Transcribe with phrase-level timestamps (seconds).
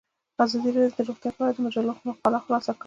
[0.43, 2.79] ازادي راډیو د روغتیا په اړه د مجلو مقالو خلاصه کړې.